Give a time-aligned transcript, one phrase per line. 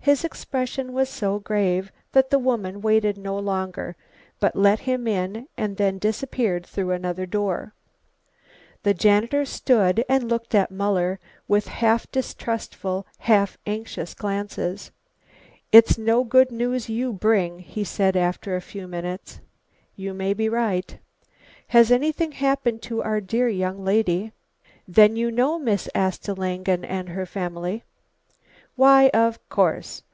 [0.00, 3.94] His expression was so grave that the woman waited no longer,
[4.40, 7.74] but let him in and then disappeared through another door.
[8.84, 14.92] The janitor stood and looked at Muller with half distrustful, half anxious glances.
[15.72, 19.40] "It's no good news you bring," he said after a few minutes.
[19.94, 20.96] "You may be right."
[21.66, 24.32] "Has anything happened to our dear young lady?"
[24.86, 27.82] "Then you know Miss Asta Langen and her family?"
[28.80, 30.04] "Why, of course.